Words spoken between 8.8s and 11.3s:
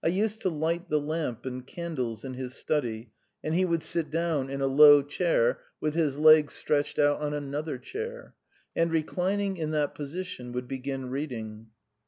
reclining in that position, would begin